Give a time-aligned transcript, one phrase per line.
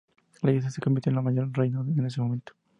[0.41, 2.53] La iglesia se convirtió en la mayor del reino en ese momento.